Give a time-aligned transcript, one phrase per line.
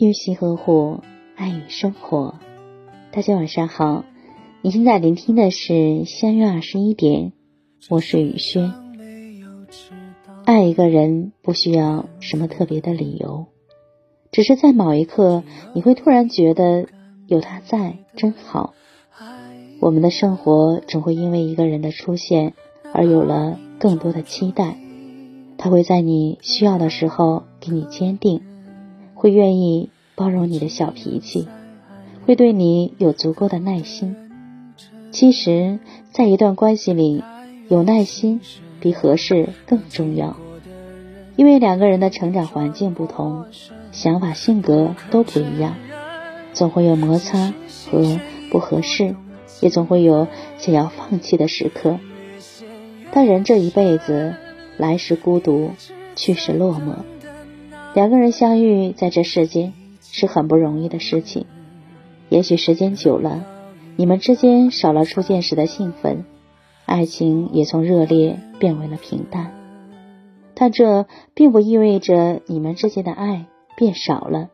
[0.00, 1.00] 用心呵护，
[1.36, 2.36] 爱与生活。
[3.12, 4.06] 大家晚上好，
[4.62, 7.34] 你现在聆听的是相约二十一点，
[7.90, 8.72] 我是雨轩。
[10.46, 13.48] 爱一个人不需要什么特别的理由，
[14.32, 15.44] 只是在某一刻，
[15.74, 16.86] 你会突然觉得
[17.26, 18.72] 有他在真好。
[19.82, 22.54] 我们的生活总会因为一个人的出现
[22.94, 24.78] 而有了更多的期待，
[25.58, 28.40] 他会在你需要的时候给你坚定。
[29.20, 31.46] 会愿意包容你的小脾气，
[32.24, 34.16] 会对你有足够的耐心。
[35.10, 35.78] 其实，
[36.10, 37.22] 在一段关系里，
[37.68, 38.40] 有耐心
[38.80, 40.38] 比合适更重要。
[41.36, 43.44] 因为两个人的成长环境不同，
[43.92, 45.74] 想法性格都不一样，
[46.54, 47.52] 总会有摩擦
[47.90, 48.18] 和
[48.50, 49.14] 不合适，
[49.60, 51.98] 也总会有想要放弃的时刻。
[53.12, 54.34] 但人这一辈子，
[54.78, 55.72] 来时孤独，
[56.16, 57.19] 去时落寞。
[58.00, 61.44] 两个人相遇在这世间是很不容易的事情，
[62.30, 63.44] 也许时间久了，
[63.96, 66.24] 你们之间少了初见时的兴奋，
[66.86, 69.52] 爱情也从热烈变为了平淡。
[70.54, 73.44] 但这并不意味着你们之间的爱
[73.76, 74.48] 变少了，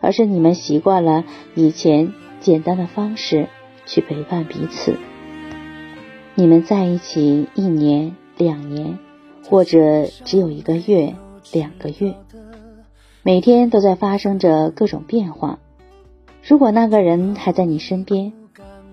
[0.00, 3.48] 而是你们习惯了以前简单的方式
[3.84, 4.96] 去陪伴彼此。
[6.34, 8.98] 你们在一起一年、两年，
[9.50, 11.14] 或者只有一个月、
[11.52, 12.14] 两个月。
[13.22, 15.58] 每天都在发生着各种变化。
[16.42, 18.32] 如果那个人还在你身边，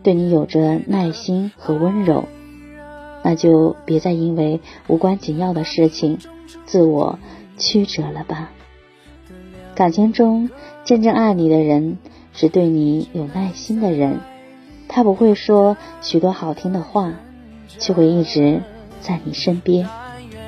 [0.04, 2.26] 对你有着耐心和温柔，
[3.24, 6.18] 那就别再因为无关紧要的事情
[6.66, 7.20] 自我
[7.58, 8.52] 曲折了吧。
[9.76, 10.50] 感情中
[10.84, 11.98] 真正爱你的人
[12.34, 14.20] 是对你有耐心的人，
[14.90, 17.14] 他不会说许多好听的话，
[17.80, 18.62] 却会一直
[19.00, 19.88] 在你身边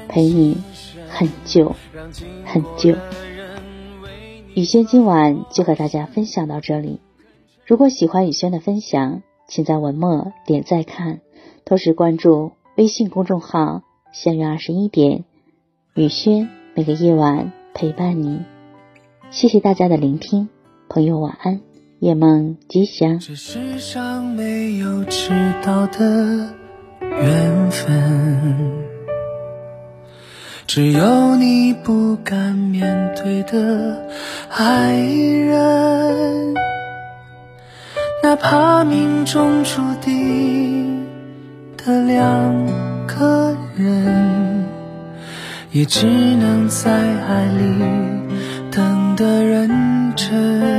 [0.10, 0.58] 陪你
[1.08, 1.78] 很久
[2.44, 2.98] 很久。
[4.60, 7.00] 雨轩今晚就和大家分享到这里。
[7.66, 11.22] 如果喜欢雨轩的分享，请在文末点赞看，
[11.64, 15.24] 同时关注微信公众号“相约二十一点”，
[15.96, 18.42] 雨轩每个夜晚陪伴你。
[19.30, 20.50] 谢谢大家的聆听，
[20.90, 21.62] 朋友晚安，
[22.00, 23.18] 夜梦吉祥。
[23.18, 25.30] 这世上没有迟
[25.64, 26.54] 到的
[27.00, 28.89] 缘分。
[30.72, 34.06] 只有你不敢面对的
[34.56, 36.54] 爱人，
[38.22, 41.08] 哪怕命中注定
[41.76, 42.68] 的两
[43.08, 44.64] 个人，
[45.72, 47.84] 也只能在爱里
[48.70, 50.79] 等得认真。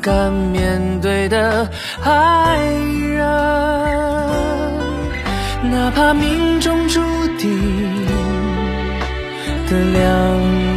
[0.00, 1.68] 敢面对的
[2.02, 2.58] 爱
[3.16, 3.26] 人。
[5.70, 7.00] 哪怕命中注
[7.36, 8.06] 定
[9.68, 10.04] 的两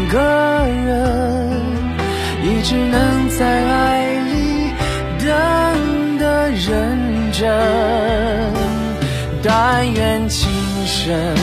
[0.09, 0.20] 个
[0.86, 1.62] 人，
[2.44, 4.72] 也只能在爱里
[5.20, 5.26] 等
[6.18, 7.50] 的认真。
[9.44, 10.52] 但愿情
[10.85, 11.35] 深，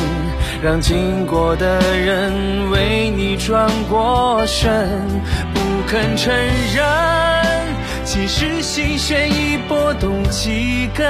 [0.63, 4.89] 让经过的人为你转过身，
[5.55, 6.33] 不肯承
[6.75, 6.85] 认，
[8.11, 11.07] 其实心弦已拨动几根，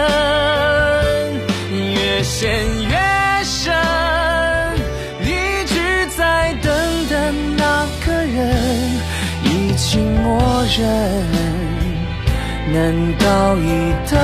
[1.70, 2.50] 越陷
[2.88, 2.98] 越
[3.44, 3.72] 深。
[5.22, 6.74] 一直在等
[7.08, 8.98] 的那个人，
[9.44, 11.24] 已经默认，
[12.72, 14.18] 难道一等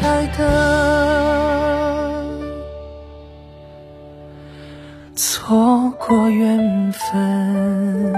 [0.00, 0.40] 再等？
[5.14, 8.14] 错过缘分。